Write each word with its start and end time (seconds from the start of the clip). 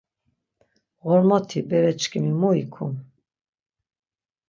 Ğormot̆i 1.07 1.59
bere 1.69 1.93
çkimi 2.01 2.31
mu 2.39 2.49
ikum! 2.63 2.93